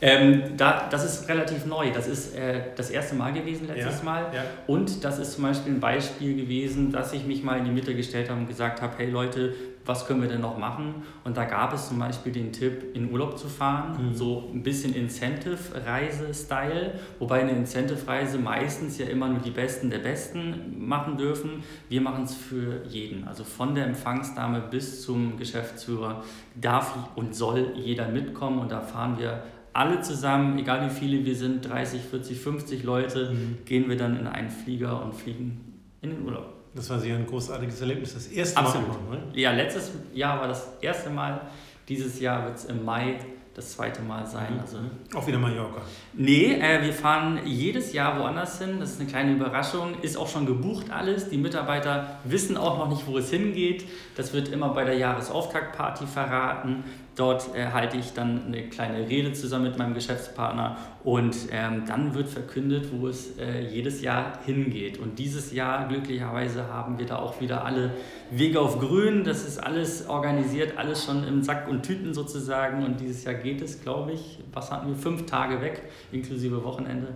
Ähm, 0.00 0.56
da, 0.56 0.88
das 0.90 1.04
ist 1.04 1.28
relativ 1.28 1.64
neu. 1.64 1.90
Das 1.90 2.06
ist 2.06 2.36
äh, 2.36 2.60
das 2.76 2.90
erste 2.90 3.14
Mal 3.14 3.32
gewesen 3.32 3.66
letztes 3.66 3.98
ja, 3.98 4.04
Mal. 4.04 4.26
Ja. 4.34 4.44
Und 4.66 5.02
das 5.02 5.18
ist 5.18 5.32
zum 5.32 5.44
Beispiel 5.44 5.72
ein 5.72 5.80
Beispiel 5.80 6.36
gewesen, 6.36 6.92
dass 6.92 7.12
ich 7.12 7.24
mich 7.24 7.42
mal 7.42 7.58
in 7.58 7.64
die 7.64 7.70
Mitte 7.70 7.94
gestellt 7.94 8.28
habe 8.28 8.40
und 8.40 8.46
gesagt 8.46 8.82
habe, 8.82 8.92
hey 8.98 9.10
Leute, 9.10 9.54
was 9.86 10.06
können 10.06 10.20
wir 10.20 10.28
denn 10.28 10.40
noch 10.40 10.58
machen? 10.58 11.02
Und 11.24 11.36
da 11.36 11.44
gab 11.44 11.72
es 11.72 11.88
zum 11.88 11.98
Beispiel 11.98 12.32
den 12.32 12.52
Tipp, 12.52 12.94
in 12.94 13.10
Urlaub 13.10 13.38
zu 13.38 13.48
fahren, 13.48 14.08
mhm. 14.08 14.14
so 14.14 14.50
ein 14.52 14.62
bisschen 14.62 14.94
Incentive-Reise-Style, 14.94 16.98
wobei 17.18 17.40
eine 17.40 17.52
Incentive-Reise 17.52 18.38
meistens 18.38 18.98
ja 18.98 19.06
immer 19.06 19.28
nur 19.28 19.40
die 19.40 19.50
Besten 19.50 19.90
der 19.90 19.98
Besten 19.98 20.86
machen 20.86 21.16
dürfen. 21.16 21.62
Wir 21.88 22.00
machen 22.00 22.24
es 22.24 22.34
für 22.34 22.84
jeden, 22.86 23.26
also 23.26 23.44
von 23.44 23.74
der 23.74 23.86
Empfangsdame 23.86 24.62
bis 24.70 25.02
zum 25.02 25.38
Geschäftsführer 25.38 26.22
darf 26.60 26.96
und 27.14 27.34
soll 27.34 27.72
jeder 27.76 28.08
mitkommen 28.08 28.58
und 28.58 28.72
da 28.72 28.80
fahren 28.80 29.18
wir 29.18 29.42
alle 29.76 30.00
zusammen, 30.00 30.58
egal 30.58 30.88
wie 30.88 30.94
viele 30.94 31.24
wir 31.24 31.36
sind, 31.36 31.68
30, 31.68 32.00
40, 32.00 32.40
50 32.40 32.82
Leute, 32.82 33.32
mhm. 33.32 33.58
gehen 33.66 33.88
wir 33.88 33.96
dann 33.96 34.18
in 34.18 34.26
einen 34.26 34.48
Flieger 34.48 35.04
und 35.04 35.14
fliegen 35.14 35.80
in 36.00 36.10
den 36.10 36.24
Urlaub. 36.24 36.55
Das 36.76 36.90
war 36.90 37.00
sicher 37.00 37.16
ein 37.16 37.26
großartiges 37.26 37.80
Erlebnis. 37.80 38.14
Das 38.14 38.26
erste 38.26 38.58
Absolut. 38.58 38.88
Mal. 38.88 39.16
Absolut. 39.16 39.36
Ja, 39.36 39.50
letztes 39.52 39.92
Jahr 40.12 40.40
war 40.40 40.48
das 40.48 40.68
erste 40.82 41.08
Mal. 41.10 41.40
Dieses 41.88 42.20
Jahr 42.20 42.44
wird 42.44 42.56
es 42.56 42.66
im 42.66 42.84
Mai 42.84 43.18
das 43.54 43.72
zweite 43.72 44.02
Mal 44.02 44.26
sein. 44.26 44.54
Mhm. 44.54 44.60
Also, 44.60 44.78
auch 45.14 45.26
wieder 45.26 45.38
Mallorca? 45.38 45.80
Nee, 46.12 46.60
äh, 46.60 46.82
wir 46.82 46.92
fahren 46.92 47.40
jedes 47.46 47.94
Jahr 47.94 48.20
woanders 48.20 48.58
hin. 48.58 48.78
Das 48.78 48.90
ist 48.90 49.00
eine 49.00 49.08
kleine 49.08 49.32
Überraschung. 49.32 49.94
Ist 50.02 50.18
auch 50.18 50.28
schon 50.28 50.44
gebucht 50.44 50.90
alles. 50.90 51.30
Die 51.30 51.38
Mitarbeiter 51.38 52.18
wissen 52.24 52.58
auch 52.58 52.76
noch 52.76 52.90
nicht, 52.90 53.06
wo 53.06 53.16
es 53.16 53.30
hingeht. 53.30 53.86
Das 54.14 54.34
wird 54.34 54.48
immer 54.48 54.68
bei 54.68 54.84
der 54.84 54.98
Jahresauftaktparty 54.98 56.06
verraten. 56.06 56.84
Dort 57.16 57.54
äh, 57.56 57.68
halte 57.68 57.96
ich 57.96 58.12
dann 58.12 58.44
eine 58.46 58.68
kleine 58.68 59.08
Rede 59.08 59.32
zusammen 59.32 59.64
mit 59.64 59.78
meinem 59.78 59.94
Geschäftspartner 59.94 60.76
und 61.02 61.34
ähm, 61.50 61.84
dann 61.86 62.14
wird 62.14 62.28
verkündet, 62.28 62.88
wo 62.92 63.08
es 63.08 63.38
äh, 63.38 63.62
jedes 63.62 64.02
Jahr 64.02 64.38
hingeht. 64.44 64.98
Und 64.98 65.18
dieses 65.18 65.50
Jahr 65.50 65.88
glücklicherweise 65.88 66.68
haben 66.68 66.98
wir 66.98 67.06
da 67.06 67.16
auch 67.16 67.40
wieder 67.40 67.64
alle 67.64 67.94
Wege 68.30 68.60
auf 68.60 68.80
Grün. 68.80 69.24
Das 69.24 69.48
ist 69.48 69.56
alles 69.58 70.06
organisiert, 70.06 70.76
alles 70.76 71.06
schon 71.06 71.26
im 71.26 71.42
Sack 71.42 71.68
und 71.68 71.84
Tüten 71.84 72.12
sozusagen. 72.12 72.84
Und 72.84 73.00
dieses 73.00 73.24
Jahr 73.24 73.34
geht 73.34 73.62
es, 73.62 73.80
glaube 73.80 74.12
ich, 74.12 74.40
was 74.52 74.70
hatten 74.70 74.88
wir, 74.88 74.96
fünf 74.96 75.24
Tage 75.24 75.62
weg, 75.62 75.84
inklusive 76.12 76.62
Wochenende. 76.64 77.14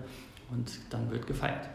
Und 0.50 0.80
dann 0.88 1.10
wird 1.10 1.26
gefeiert. 1.26 1.68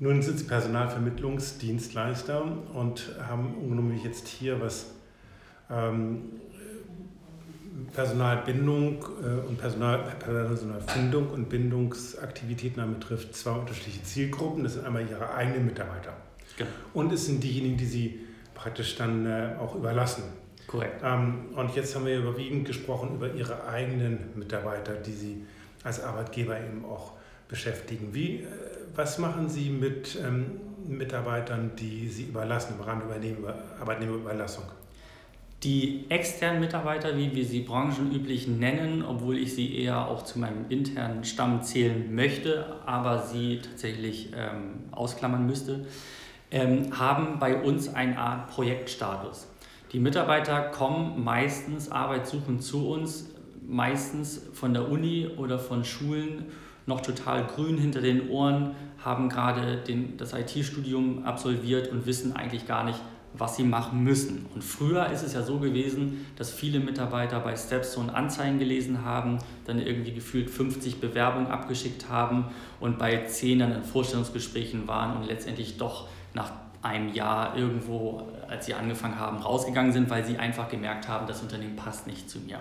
Nun 0.00 0.20
sind 0.20 0.40
Sie 0.40 0.46
Personalvermittlungsdienstleister 0.46 2.42
und 2.74 3.08
haben 3.28 3.54
ungenommen 3.54 4.00
jetzt 4.02 4.26
hier 4.26 4.60
was 4.60 4.94
ähm, 5.70 6.40
Personalbindung 7.94 9.04
äh, 9.22 9.48
und 9.48 9.58
Personal, 9.58 10.00
Personalfindung 10.18 11.30
und 11.30 11.48
Bindungsaktivitäten 11.48 12.94
betrifft 12.94 13.34
zwei 13.34 13.52
unterschiedliche 13.52 14.02
Zielgruppen. 14.02 14.64
Das 14.64 14.74
sind 14.74 14.86
einmal 14.86 15.08
Ihre 15.08 15.32
eigenen 15.34 15.66
Mitarbeiter. 15.66 16.12
Genau. 16.56 16.70
Und 16.94 17.12
es 17.12 17.26
sind 17.26 17.42
diejenigen, 17.42 17.76
die 17.76 17.86
Sie 17.86 18.20
praktisch 18.54 18.96
dann 18.96 19.26
äh, 19.26 19.54
auch 19.60 19.74
überlassen. 19.74 20.24
Korrekt. 20.66 21.02
Ähm, 21.04 21.46
und 21.54 21.74
jetzt 21.74 21.94
haben 21.94 22.04
wir 22.04 22.18
überwiegend 22.18 22.66
gesprochen 22.66 23.14
über 23.14 23.32
Ihre 23.32 23.66
eigenen 23.66 24.30
Mitarbeiter, 24.34 24.94
die 24.94 25.12
Sie 25.12 25.46
als 25.84 26.02
Arbeitgeber 26.02 26.58
eben 26.58 26.84
auch 26.84 27.12
beschäftigen. 27.48 28.12
Wie, 28.12 28.40
äh, 28.40 28.46
was 28.94 29.18
machen 29.18 29.48
Sie 29.48 29.70
mit 29.70 30.18
ähm, 30.22 30.60
Mitarbeitern, 30.86 31.72
die 31.78 32.08
Sie 32.08 32.24
überlassen, 32.24 32.74
im 32.78 32.84
Rahmen 32.84 33.02
der 33.08 33.54
Arbeitnehmerüberlassung? 33.80 34.64
Die 35.64 36.04
externen 36.08 36.60
Mitarbeiter, 36.60 37.16
wie 37.16 37.34
wir 37.34 37.44
sie 37.44 37.62
branchenüblich 37.62 38.46
nennen, 38.46 39.04
obwohl 39.04 39.36
ich 39.36 39.56
sie 39.56 39.76
eher 39.76 40.06
auch 40.06 40.22
zu 40.22 40.38
meinem 40.38 40.66
internen 40.68 41.24
Stamm 41.24 41.62
zählen 41.62 42.14
möchte, 42.14 42.76
aber 42.86 43.22
sie 43.22 43.58
tatsächlich 43.58 44.30
ähm, 44.36 44.84
ausklammern 44.92 45.46
müsste, 45.46 45.84
ähm, 46.52 46.96
haben 46.96 47.40
bei 47.40 47.60
uns 47.60 47.92
eine 47.92 48.18
Art 48.18 48.50
Projektstatus. 48.50 49.48
Die 49.92 49.98
Mitarbeiter 49.98 50.60
kommen 50.60 51.24
meistens 51.24 51.90
arbeitssuchend 51.90 52.62
zu 52.62 52.88
uns, 52.88 53.30
meistens 53.66 54.40
von 54.52 54.74
der 54.74 54.88
Uni 54.88 55.26
oder 55.38 55.58
von 55.58 55.84
Schulen 55.84 56.46
noch 56.86 57.00
total 57.00 57.44
grün 57.46 57.78
hinter 57.78 58.00
den 58.00 58.30
Ohren, 58.30 58.76
haben 59.04 59.28
gerade 59.28 59.78
den, 59.78 60.16
das 60.18 60.34
IT-Studium 60.34 61.24
absolviert 61.24 61.90
und 61.90 62.06
wissen 62.06 62.36
eigentlich 62.36 62.66
gar 62.66 62.84
nicht, 62.84 63.00
was 63.38 63.56
sie 63.56 63.62
machen 63.62 64.02
müssen. 64.02 64.46
Und 64.54 64.62
früher 64.62 65.06
ist 65.06 65.22
es 65.22 65.32
ja 65.32 65.42
so 65.42 65.58
gewesen, 65.58 66.26
dass 66.36 66.50
viele 66.52 66.80
Mitarbeiter 66.80 67.40
bei 67.40 67.56
Stepstone 67.56 68.14
Anzeigen 68.14 68.58
gelesen 68.58 69.04
haben, 69.04 69.38
dann 69.64 69.78
irgendwie 69.78 70.12
gefühlt 70.12 70.50
50 70.50 71.00
Bewerbungen 71.00 71.48
abgeschickt 71.48 72.08
haben 72.08 72.46
und 72.80 72.98
bei 72.98 73.24
10 73.24 73.60
dann 73.60 73.72
in 73.72 73.82
Vorstellungsgesprächen 73.84 74.86
waren 74.88 75.16
und 75.16 75.26
letztendlich 75.26 75.78
doch 75.78 76.08
nach 76.34 76.50
einem 76.82 77.12
Jahr 77.12 77.56
irgendwo, 77.56 78.28
als 78.48 78.66
sie 78.66 78.74
angefangen 78.74 79.18
haben, 79.18 79.38
rausgegangen 79.38 79.92
sind, 79.92 80.10
weil 80.10 80.24
sie 80.24 80.38
einfach 80.38 80.68
gemerkt 80.68 81.08
haben, 81.08 81.26
das 81.26 81.42
Unternehmen 81.42 81.76
passt 81.76 82.06
nicht 82.06 82.30
zu 82.30 82.38
mir. 82.40 82.58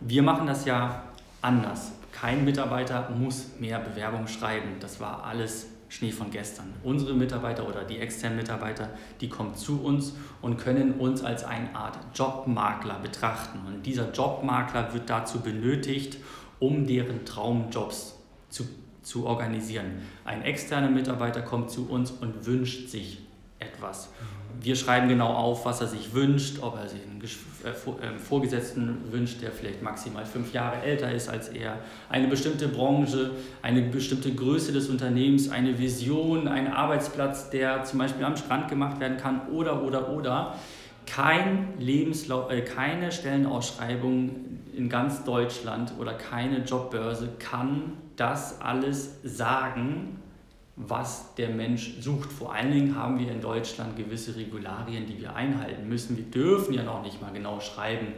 Wir 0.00 0.22
machen 0.22 0.46
das 0.46 0.64
ja 0.64 1.04
anders. 1.42 1.92
Kein 2.12 2.44
Mitarbeiter 2.44 3.10
muss 3.10 3.50
mehr 3.58 3.78
Bewerbung 3.78 4.26
schreiben. 4.26 4.76
Das 4.80 5.00
war 5.00 5.24
alles 5.24 5.66
Schnee 5.88 6.10
von 6.10 6.30
gestern. 6.30 6.72
Unsere 6.82 7.14
Mitarbeiter 7.14 7.68
oder 7.68 7.84
die 7.84 7.98
externen 7.98 8.38
Mitarbeiter, 8.38 8.90
die 9.20 9.28
kommen 9.28 9.54
zu 9.54 9.82
uns 9.82 10.14
und 10.42 10.56
können 10.56 10.94
uns 10.94 11.22
als 11.22 11.44
eine 11.44 11.74
Art 11.74 11.98
Jobmakler 12.14 12.98
betrachten. 13.00 13.60
Und 13.66 13.84
dieser 13.84 14.10
Jobmakler 14.12 14.92
wird 14.92 15.08
dazu 15.08 15.40
benötigt, 15.40 16.18
um 16.58 16.86
deren 16.86 17.24
Traumjobs 17.24 18.18
zu, 18.48 18.64
zu 19.02 19.26
organisieren. 19.26 20.02
Ein 20.24 20.42
externer 20.42 20.90
Mitarbeiter 20.90 21.42
kommt 21.42 21.70
zu 21.70 21.88
uns 21.88 22.10
und 22.10 22.46
wünscht 22.46 22.88
sich 22.88 23.18
etwas. 23.58 24.10
Wir 24.60 24.76
schreiben 24.76 25.08
genau 25.08 25.28
auf, 25.28 25.66
was 25.66 25.80
er 25.80 25.88
sich 25.88 26.14
wünscht, 26.14 26.58
ob 26.62 26.76
er 26.76 26.88
sich 26.88 27.00
einen 27.02 27.20
äh, 27.22 28.06
ähm, 28.06 28.18
Vorgesetzten 28.18 28.98
wünscht, 29.10 29.42
der 29.42 29.50
vielleicht 29.50 29.82
maximal 29.82 30.24
fünf 30.24 30.52
Jahre 30.52 30.80
älter 30.82 31.10
ist 31.10 31.28
als 31.28 31.48
er, 31.48 31.78
eine 32.08 32.28
bestimmte 32.28 32.68
Branche, 32.68 33.32
eine 33.62 33.82
bestimmte 33.82 34.32
Größe 34.32 34.72
des 34.72 34.88
Unternehmens, 34.88 35.50
eine 35.50 35.78
Vision, 35.78 36.48
einen 36.48 36.68
Arbeitsplatz, 36.68 37.50
der 37.50 37.84
zum 37.84 37.98
Beispiel 37.98 38.24
am 38.24 38.36
Strand 38.36 38.68
gemacht 38.68 39.00
werden 39.00 39.16
kann 39.16 39.48
oder, 39.48 39.82
oder, 39.82 40.10
oder. 40.10 40.54
Kein 41.06 41.74
Lebenslauf, 41.78 42.50
äh, 42.50 42.62
keine 42.62 43.12
Stellenausschreibung 43.12 44.30
in 44.74 44.88
ganz 44.88 45.24
Deutschland 45.24 45.92
oder 45.98 46.14
keine 46.14 46.58
Jobbörse 46.64 47.28
kann 47.38 47.92
das 48.16 48.60
alles 48.60 49.18
sagen, 49.22 50.20
was 50.76 51.34
der 51.36 51.50
Mensch 51.50 51.94
sucht. 52.00 52.32
Vor 52.32 52.52
allen 52.52 52.72
Dingen 52.72 52.96
haben 52.96 53.18
wir 53.18 53.30
in 53.30 53.40
Deutschland 53.40 53.96
gewisse 53.96 54.36
Regularien, 54.36 55.06
die 55.06 55.20
wir 55.20 55.34
einhalten 55.34 55.88
müssen. 55.88 56.16
Wir 56.16 56.24
dürfen 56.24 56.74
ja 56.74 56.82
noch 56.82 57.02
nicht 57.02 57.22
mal 57.22 57.32
genau 57.32 57.60
schreiben, 57.60 58.08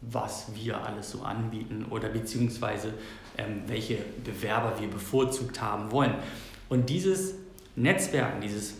was 0.00 0.54
wir 0.54 0.82
alles 0.84 1.10
so 1.10 1.22
anbieten 1.22 1.86
oder 1.90 2.08
beziehungsweise 2.08 2.94
ähm, 3.36 3.62
welche 3.66 3.98
Bewerber 4.24 4.80
wir 4.80 4.88
bevorzugt 4.88 5.60
haben 5.60 5.92
wollen. 5.92 6.14
Und 6.68 6.88
dieses 6.88 7.34
Netzwerken, 7.76 8.40
dieses 8.40 8.76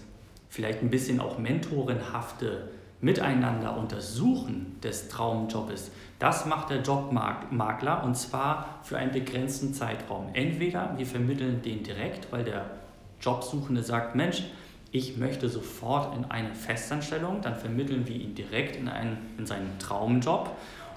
vielleicht 0.49 0.83
ein 0.83 0.91
bisschen 0.91 1.21
auch 1.21 1.39
mentorenhafte 1.39 2.71
Miteinander 3.03 3.77
untersuchen 3.77 4.77
des 4.83 5.09
Traumjobs, 5.09 5.91
das 6.19 6.47
macht 6.47 6.71
der 6.71 6.83
Jobmakler 6.83 8.05
und 8.05 8.15
zwar 8.15 8.81
für 8.83 8.99
einen 8.99 9.13
begrenzten 9.13 9.73
Zeitraum. 9.73 10.31
Entweder 10.35 10.95
wir 10.97 11.07
vermitteln 11.07 11.63
den 11.63 11.83
direkt, 11.83 12.31
weil 12.31 12.45
der 12.45 12.80
Jobsuchende 13.21 13.83
sagt, 13.83 14.15
Mensch, 14.15 14.45
ich 14.93 15.17
möchte 15.17 15.49
sofort 15.49 16.17
in 16.17 16.25
eine 16.25 16.55
Festanstellung, 16.55 17.41
dann 17.43 17.55
vermitteln 17.55 18.07
wir 18.07 18.17
ihn 18.17 18.35
direkt 18.35 18.77
in, 18.77 18.89
einen, 18.89 19.19
in 19.39 19.47
seinen 19.47 19.79
Traumjob. 19.79 20.51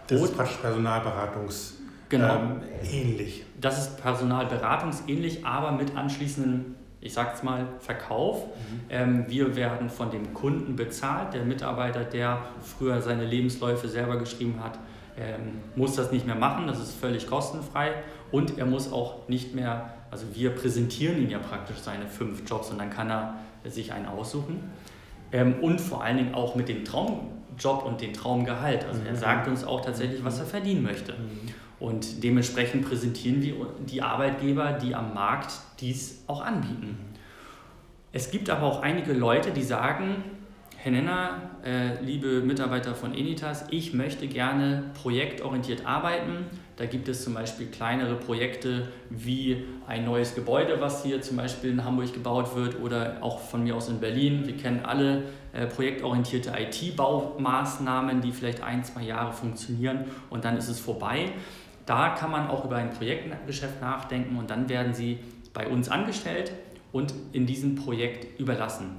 Das 0.07 0.21
ist 0.21 0.35
praktisch 0.35 0.57
Personalberatungs 0.57 1.75
genau. 2.09 2.35
ähm, 2.35 2.61
ähnlich. 2.91 3.45
Das 3.59 3.77
ist 3.79 4.01
Personalberatungsähnlich, 4.01 5.45
aber 5.45 5.71
mit 5.71 5.95
anschließendem, 5.95 6.75
ich 7.01 7.13
sag's 7.13 7.43
mal, 7.43 7.67
Verkauf. 7.79 8.45
Mhm. 8.45 8.81
Ähm, 8.89 9.25
wir 9.27 9.55
werden 9.55 9.89
von 9.89 10.09
dem 10.09 10.33
Kunden 10.33 10.75
bezahlt. 10.75 11.33
Der 11.33 11.43
Mitarbeiter, 11.43 12.03
der 12.03 12.41
früher 12.61 13.01
seine 13.01 13.25
Lebensläufe 13.25 13.87
selber 13.87 14.17
geschrieben 14.17 14.59
hat, 14.63 14.79
ähm, 15.17 15.59
muss 15.75 15.95
das 15.95 16.11
nicht 16.11 16.25
mehr 16.25 16.35
machen. 16.35 16.67
Das 16.67 16.79
ist 16.79 16.93
völlig 16.93 17.27
kostenfrei. 17.27 17.93
Und 18.33 18.57
er 18.57 18.65
muss 18.65 18.91
auch 18.91 19.29
nicht 19.29 19.55
mehr 19.55 19.93
also 20.13 20.27
wir 20.35 20.51
präsentieren 20.51 21.17
ihm 21.17 21.29
ja 21.31 21.39
praktisch 21.39 21.77
seine 21.77 22.05
fünf 22.05 22.47
Jobs 22.47 22.69
und 22.69 22.77
dann 22.77 22.91
kann 22.91 23.09
er 23.09 23.33
sich 23.65 23.91
einen 23.93 24.05
aussuchen. 24.05 24.59
Ähm, 25.31 25.55
und 25.59 25.81
vor 25.81 26.03
allen 26.03 26.17
Dingen 26.17 26.35
auch 26.35 26.53
mit 26.53 26.69
dem 26.69 26.85
Traumjob 26.85 27.83
und 27.83 27.99
dem 27.99 28.13
Traumgehalt. 28.13 28.85
Also 28.85 29.01
er 29.03 29.13
mhm. 29.13 29.17
sagt 29.17 29.47
uns 29.47 29.63
auch 29.63 29.81
tatsächlich, 29.81 30.23
was 30.23 30.37
er 30.37 30.45
verdienen 30.45 30.83
möchte. 30.83 31.13
Mhm. 31.13 31.49
Und 31.79 32.23
dementsprechend 32.23 32.87
präsentieren 32.87 33.41
wir 33.41 33.55
die 33.89 34.03
Arbeitgeber, 34.03 34.73
die 34.73 34.93
am 34.93 35.15
Markt 35.15 35.53
dies 35.79 36.23
auch 36.27 36.45
anbieten. 36.45 36.95
Es 38.11 38.29
gibt 38.29 38.51
aber 38.51 38.67
auch 38.67 38.83
einige 38.83 39.13
Leute, 39.13 39.49
die 39.49 39.63
sagen, 39.63 40.23
Herr 40.77 40.91
Nenner, 40.91 41.49
äh, 41.65 41.99
liebe 42.03 42.41
Mitarbeiter 42.41 42.93
von 42.93 43.15
Enitas, 43.15 43.65
ich 43.71 43.95
möchte 43.95 44.27
gerne 44.27 44.91
projektorientiert 45.01 45.87
arbeiten. 45.87 46.45
Da 46.75 46.85
gibt 46.85 47.07
es 47.07 47.23
zum 47.23 47.35
Beispiel 47.35 47.67
kleinere 47.67 48.15
Projekte 48.15 48.87
wie 49.09 49.63
ein 49.85 50.05
neues 50.05 50.33
Gebäude, 50.33 50.81
was 50.81 51.03
hier 51.03 51.21
zum 51.21 51.37
Beispiel 51.37 51.71
in 51.71 51.85
Hamburg 51.85 52.13
gebaut 52.13 52.55
wird 52.55 52.79
oder 52.81 53.17
auch 53.21 53.39
von 53.39 53.63
mir 53.63 53.75
aus 53.75 53.89
in 53.89 53.99
Berlin. 53.99 54.47
Wir 54.47 54.57
kennen 54.57 54.83
alle 54.83 55.23
äh, 55.53 55.67
projektorientierte 55.67 56.51
IT-Baumaßnahmen, 56.57 58.21
die 58.21 58.31
vielleicht 58.31 58.63
ein, 58.63 58.83
zwei 58.83 59.03
Jahre 59.03 59.33
funktionieren 59.33 60.05
und 60.31 60.45
dann 60.45 60.57
ist 60.57 60.67
es 60.67 60.79
vorbei. 60.79 61.31
Da 61.85 62.09
kann 62.09 62.31
man 62.31 62.47
auch 62.47 62.65
über 62.65 62.77
ein 62.77 62.91
Projektgeschäft 62.91 63.79
nachdenken 63.81 64.37
und 64.37 64.49
dann 64.49 64.67
werden 64.67 64.93
sie 64.93 65.19
bei 65.53 65.67
uns 65.67 65.89
angestellt 65.89 66.53
und 66.91 67.13
in 67.33 67.45
diesem 67.45 67.75
Projekt 67.75 68.39
überlassen. 68.39 68.97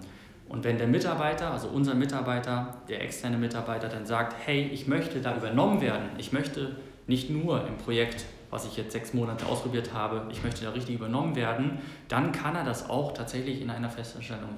Und 0.48 0.62
wenn 0.62 0.78
der 0.78 0.86
Mitarbeiter, 0.86 1.50
also 1.50 1.68
unser 1.68 1.94
Mitarbeiter, 1.94 2.76
der 2.88 3.02
externe 3.02 3.38
Mitarbeiter 3.38 3.88
dann 3.88 4.06
sagt, 4.06 4.36
hey, 4.44 4.68
ich 4.72 4.86
möchte 4.86 5.20
da 5.20 5.36
übernommen 5.36 5.80
werden, 5.80 6.10
ich 6.18 6.32
möchte 6.32 6.76
nicht 7.06 7.30
nur 7.30 7.66
im 7.66 7.76
Projekt, 7.76 8.24
was 8.50 8.66
ich 8.66 8.76
jetzt 8.76 8.92
sechs 8.92 9.14
Monate 9.14 9.46
ausprobiert 9.46 9.92
habe, 9.92 10.26
ich 10.30 10.42
möchte 10.42 10.64
da 10.64 10.70
richtig 10.70 10.94
übernommen 10.94 11.34
werden, 11.36 11.78
dann 12.08 12.32
kann 12.32 12.54
er 12.54 12.64
das 12.64 12.88
auch 12.88 13.12
tatsächlich 13.12 13.60
in 13.60 13.70
einer 13.70 13.90
Festanstellung 13.90 14.50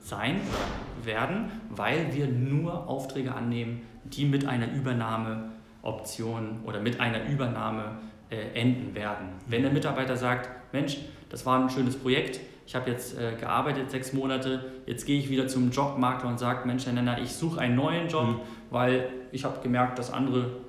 sein 0.00 0.40
oder 0.40 1.06
werden, 1.06 1.50
weil 1.70 2.12
wir 2.14 2.26
nur 2.26 2.88
Aufträge 2.88 3.34
annehmen, 3.34 3.82
die 4.04 4.26
mit 4.26 4.46
einer 4.46 4.72
Übernahmeoption 4.72 6.60
oder 6.64 6.80
mit 6.80 7.00
einer 7.00 7.26
Übernahme 7.26 7.98
äh, 8.30 8.60
enden 8.60 8.94
werden. 8.94 9.28
Wenn 9.46 9.62
der 9.62 9.72
Mitarbeiter 9.72 10.16
sagt, 10.16 10.50
Mensch, 10.72 10.98
das 11.30 11.46
war 11.46 11.58
ein 11.60 11.70
schönes 11.70 11.96
Projekt, 11.96 12.40
ich 12.66 12.74
habe 12.74 12.90
jetzt 12.90 13.18
äh, 13.18 13.34
gearbeitet 13.38 13.90
sechs 13.90 14.12
Monate, 14.12 14.72
jetzt 14.86 15.06
gehe 15.06 15.18
ich 15.18 15.28
wieder 15.28 15.46
zum 15.46 15.70
Jobmakler 15.70 16.28
und 16.28 16.38
sage, 16.38 16.66
Mensch, 16.66 16.86
Herr 16.86 16.94
Nenner, 16.94 17.20
ich 17.20 17.32
suche 17.32 17.60
einen 17.60 17.76
neuen 17.76 18.08
Job, 18.08 18.26
mhm. 18.26 18.40
weil 18.70 19.08
ich 19.32 19.44
habe 19.44 19.60
gemerkt, 19.62 19.98
das 19.98 20.12
andere 20.12 20.63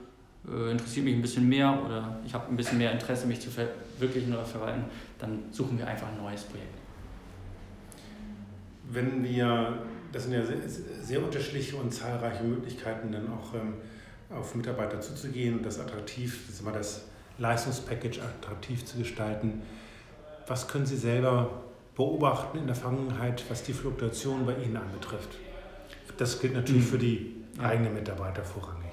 äh, 0.51 0.71
interessiert 0.71 1.05
mich 1.05 1.15
ein 1.15 1.21
bisschen 1.21 1.47
mehr 1.47 1.79
oder 1.85 2.19
ich 2.25 2.33
habe 2.33 2.47
ein 2.49 2.57
bisschen 2.57 2.77
mehr 2.77 2.91
Interesse, 2.91 3.27
mich 3.27 3.39
zu 3.39 3.49
verwirklichen 3.49 4.33
oder 4.33 4.45
verwalten, 4.45 4.85
dann 5.19 5.43
suchen 5.51 5.77
wir 5.77 5.87
einfach 5.87 6.07
ein 6.07 6.17
neues 6.17 6.43
Projekt. 6.43 6.75
Wenn 8.91 9.23
wir, 9.23 9.79
das 10.11 10.23
sind 10.23 10.33
ja 10.33 10.45
sehr, 10.45 10.57
sehr 11.01 11.23
unterschiedliche 11.23 11.75
und 11.77 11.91
zahlreiche 11.91 12.43
Möglichkeiten, 12.43 13.11
dann 13.11 13.27
auch 13.31 13.53
ähm, 13.55 13.73
auf 14.29 14.53
Mitarbeiter 14.55 15.01
zuzugehen 15.01 15.57
und 15.57 15.65
das 15.65 15.79
attraktiv, 15.79 16.45
das 16.45 16.55
ist 16.55 16.61
immer 16.61 16.71
das 16.71 17.05
Leistungspackage 17.37 18.21
attraktiv 18.21 18.85
zu 18.85 18.97
gestalten. 18.97 19.61
Was 20.47 20.67
können 20.67 20.85
Sie 20.85 20.97
selber 20.97 21.63
beobachten 21.95 22.59
in 22.59 22.67
der 22.67 22.75
Vergangenheit, 22.75 23.43
was 23.49 23.63
die 23.63 23.73
Fluktuation 23.73 24.45
bei 24.45 24.53
Ihnen 24.55 24.77
anbetrifft? 24.77 25.29
Das 26.17 26.39
gilt 26.39 26.53
natürlich 26.53 26.83
mhm. 26.83 26.87
für 26.87 26.97
die 26.97 27.35
eigenen 27.57 27.93
Mitarbeiter 27.93 28.43
vorrangig. 28.43 28.84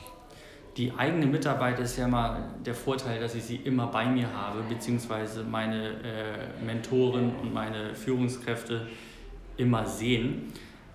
Die 0.77 0.93
eigene 0.93 1.27
Mitarbeiter 1.27 1.83
ist 1.83 1.99
ja 1.99 2.09
mal 2.09 2.45
der 2.65 2.75
Vorteil, 2.75 3.21
dass 3.21 3.35
ich 3.35 3.45
sie 3.45 3.57
immer 3.57 3.89
bei 3.89 4.07
mir 4.07 4.33
habe, 4.33 4.63
beziehungsweise 4.69 5.45
meine 5.45 5.89
äh, 5.89 6.65
Mentoren 6.65 7.35
und 7.43 7.53
meine 7.53 7.95
Führungskräfte 7.95 8.89
immer 9.59 9.85
sehen. 9.87 10.53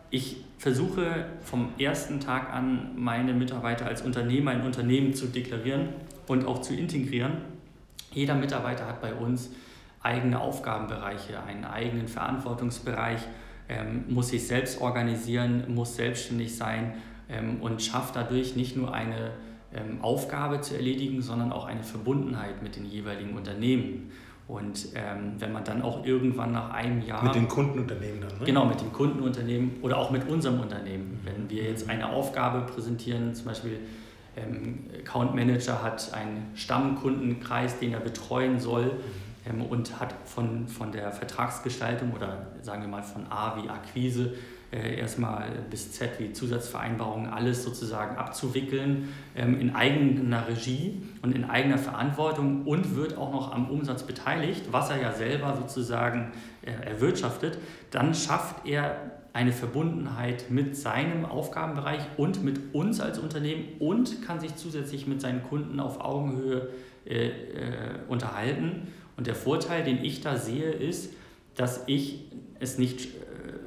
Ich 0.10 0.38
versuche 0.58 1.28
vom 1.44 1.70
ersten 1.78 2.20
Tag 2.20 2.52
an, 2.52 2.94
meine 2.96 3.34
Mitarbeiter 3.34 3.86
als 3.86 4.02
Unternehmer 4.02 4.54
in 4.54 4.62
Unternehmen 4.62 5.14
zu 5.14 5.28
deklarieren 5.28 5.90
und 6.28 6.48
auch 6.48 6.62
zu 6.62 6.74
integrieren 6.74 7.34
Jeder 8.12 8.36
Mitarbeiter 8.36 8.88
hat 8.88 9.02
bei 9.02 9.14
uns 9.14 9.52
eigene 10.02 10.40
Aufgabenbereiche, 10.40 11.44
einen 11.44 11.66
eigenen 11.66 12.08
Verantwortungsbereich, 12.08 13.20
ähm, 13.70 14.06
muss 14.08 14.30
sich 14.30 14.48
selbst 14.48 14.82
organisieren, 14.82 15.66
muss 15.74 15.96
selbstständig 15.96 16.56
sein 16.56 16.96
ähm, 17.30 17.62
und 17.62 17.82
schafft 17.82 18.16
dadurch 18.16 18.56
nicht 18.56 18.78
nur 18.78 18.94
eine 18.94 19.32
ähm, 19.78 20.02
Aufgabe 20.02 20.62
zu 20.62 20.76
erledigen, 20.76 21.22
sondern 21.22 21.52
auch 21.52 21.66
eine 21.66 21.84
Verbundenheit 21.84 22.62
mit 22.64 22.76
den 22.76 22.86
jeweiligen 22.86 23.36
Unternehmen. 23.36 24.12
Und 24.48 24.88
ähm, 24.96 25.34
wenn 25.40 25.52
man 25.52 25.66
dann 25.66 25.82
auch 25.82 26.06
irgendwann 26.06 26.54
nach 26.54 26.70
einem 26.72 27.02
Jahr. 27.02 27.24
Mit 27.24 27.36
den 27.36 27.50
Kundenunternehmen 27.50 28.22
dann, 28.22 28.40
ne? 28.40 28.46
Genau, 28.46 28.66
mit 28.66 28.80
dem 28.80 28.94
Kundenunternehmen 28.94 29.72
oder 29.82 29.98
auch 29.98 30.10
mit 30.10 30.28
unserem 30.30 30.62
Unternehmen. 30.62 31.20
Mhm. 31.22 31.26
Wenn 31.26 31.50
wir 31.50 31.64
jetzt 31.64 31.90
eine 31.90 32.10
Aufgabe 32.10 32.62
präsentieren, 32.62 33.36
zum 33.36 33.46
Beispiel 33.46 33.80
ähm, 34.38 34.86
Account 35.00 35.36
Manager 35.36 35.84
hat 35.84 36.14
einen 36.14 36.52
Stammkundenkreis, 36.56 37.80
den 37.80 37.92
er 37.92 38.00
betreuen 38.00 38.58
soll 38.58 38.86
mhm. 38.86 39.60
ähm, 39.60 39.62
und 39.64 40.00
hat 40.00 40.16
von, 40.24 40.70
von 40.70 40.94
der 40.94 41.12
Vertragsgestaltung 41.12 42.14
oder 42.14 42.48
sagen 42.62 42.84
wir 42.84 42.90
mal 42.90 43.04
von 43.04 43.28
A 43.30 43.62
wie 43.62 43.68
Akquise 43.70 44.34
erstmal 44.72 45.50
bis 45.70 45.94
Z 45.94 46.20
wie 46.20 46.34
Zusatzvereinbarungen 46.34 47.30
alles 47.32 47.64
sozusagen 47.64 48.18
abzuwickeln 48.18 49.10
ähm, 49.36 49.60
in 49.62 49.76
eigener 49.76 50.48
Regie 50.48 51.02
und 51.22 51.36
in 51.36 51.46
eigener 51.46 51.78
Verantwortung 51.78 52.66
und 52.66 52.96
wird 52.96 53.18
auch 53.18 53.32
noch 53.32 53.54
am 53.54 53.70
Umsatz 53.70 54.04
beteiligt, 54.04 54.66
was 54.72 54.90
er 54.90 55.02
ja 55.02 55.14
selber 55.14 55.56
sozusagen 55.56 56.32
äh, 56.64 56.72
erwirtschaftet, 56.90 57.58
dann 57.92 58.14
schafft 58.14 58.68
er 58.68 58.98
eine 59.38 59.54
Verbundenheit 59.54 60.50
mit 60.50 60.76
seinem 60.76 61.24
Aufgabenbereich 61.24 62.02
und 62.18 62.44
mit 62.44 62.74
uns 62.74 63.00
als 63.00 63.20
Unternehmen 63.20 63.66
und 63.78 64.24
kann 64.26 64.40
sich 64.40 64.56
zusätzlich 64.56 65.06
mit 65.06 65.22
seinen 65.22 65.44
Kunden 65.44 65.80
auf 65.80 66.02
Augenhöhe 66.02 66.70
äh, 67.06 67.28
äh, 67.28 67.32
unterhalten. 68.08 68.88
Und 69.16 69.28
der 69.28 69.36
Vorteil, 69.36 69.84
den 69.84 70.04
ich 70.04 70.22
da 70.22 70.38
sehe, 70.38 70.72
ist, 70.72 71.14
dass 71.56 71.84
ich 71.86 72.26
es 72.60 72.80
nicht 72.80 73.06
äh, 73.06 73.10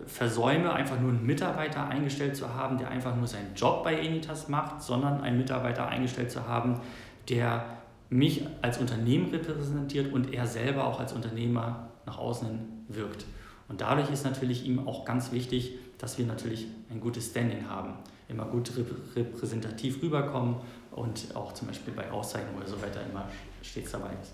versäume, 0.07 0.73
einfach 0.73 0.99
nur 0.99 1.11
einen 1.11 1.27
Mitarbeiter 1.27 1.89
eingestellt 1.89 2.37
zu 2.37 2.55
haben, 2.55 2.79
der 2.79 2.89
einfach 2.89 3.17
nur 3.17 3.27
seinen 3.27 3.55
Job 3.55 3.85
bei 3.85 3.99
Enitas 3.99 4.49
macht, 4.49 4.83
sondern 4.83 5.21
einen 5.21 5.39
Mitarbeiter 5.39 5.89
eingestellt 5.89 6.31
zu 6.31 6.47
haben, 6.47 6.81
der 7.29 7.65
mich 8.11 8.45
als 8.61 8.79
Unternehmen 8.79 9.31
repräsentiert 9.31 10.13
und 10.13 10.35
er 10.35 10.47
selber 10.47 10.87
auch 10.87 11.01
als 11.01 11.13
Unternehmer 11.13 11.91
nach 12.07 12.19
außen 12.19 12.85
wirkt. 12.89 13.25
Und 13.69 13.81
dadurch 13.81 14.11
ist 14.11 14.25
natürlich 14.25 14.67
ihm 14.67 14.87
auch 14.87 15.05
ganz 15.05 15.31
wichtig, 15.31 15.79
dass 15.99 16.19
wir 16.19 16.27
natürlich 16.27 16.67
ein 16.91 17.01
gutes 17.01 17.27
Standing 17.27 17.69
haben, 17.69 17.95
immer 18.29 18.47
gut 18.47 18.73
repräsentativ 19.15 20.03
rüberkommen 20.03 20.57
und 20.91 21.37
auch 21.37 21.53
zum 21.53 21.69
Beispiel 21.69 21.95
bei 21.95 22.11
Auszeichnungen 22.11 22.59
oder 22.59 22.67
so 22.67 22.83
weiter 22.83 23.01
immer 23.09 23.29
stets 23.63 23.93
dabei 23.93 24.11
ist. 24.21 24.33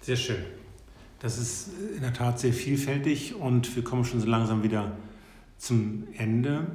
Sehr 0.00 0.16
schön. 0.16 0.44
Das 1.22 1.38
ist 1.38 1.68
in 1.94 2.02
der 2.02 2.12
Tat 2.12 2.40
sehr 2.40 2.52
vielfältig 2.52 3.36
und 3.36 3.76
wir 3.76 3.84
kommen 3.84 4.04
schon 4.04 4.20
so 4.20 4.26
langsam 4.26 4.64
wieder 4.64 4.90
zum 5.56 6.08
Ende. 6.18 6.66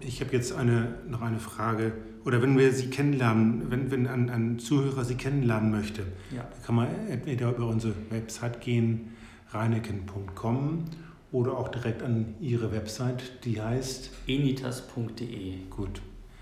Ich 0.00 0.20
habe 0.20 0.32
jetzt 0.32 0.52
eine, 0.52 0.94
noch 1.08 1.22
eine 1.22 1.40
Frage, 1.40 1.92
oder 2.24 2.40
wenn 2.40 2.56
wir 2.56 2.72
Sie 2.72 2.86
kennenlernen, 2.86 3.68
wenn, 3.68 3.90
wenn 3.90 4.06
ein, 4.06 4.30
ein 4.30 4.60
Zuhörer 4.60 5.04
Sie 5.04 5.16
kennenlernen 5.16 5.72
möchte, 5.72 6.02
ja. 6.34 6.46
kann 6.64 6.76
man 6.76 6.86
entweder 7.08 7.50
über 7.50 7.66
unsere 7.66 7.94
Website 8.10 8.60
gehen, 8.60 9.16
reineken.com 9.50 10.84
oder 11.32 11.58
auch 11.58 11.66
direkt 11.66 12.04
an 12.04 12.36
Ihre 12.40 12.70
Website, 12.70 13.44
die 13.44 13.60
heißt 13.60 14.10
enitas.de. 14.28 15.64
Gut. 15.68 16.00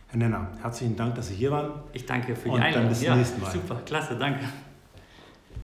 Herr 0.08 0.18
Nenner, 0.18 0.48
herzlichen 0.60 0.96
Dank, 0.96 1.14
dass 1.14 1.28
Sie 1.28 1.34
hier 1.34 1.50
waren. 1.50 1.70
Ich 1.94 2.04
danke 2.04 2.36
für 2.36 2.50
die 2.50 2.56
Einladung. 2.56 2.74
Dann 2.74 2.88
bis 2.90 2.98
zum 2.98 3.06
ja, 3.06 3.16
nächsten 3.16 3.40
Mal. 3.40 3.52
Super, 3.52 3.80
klasse, 3.86 4.16
danke. 4.18 4.44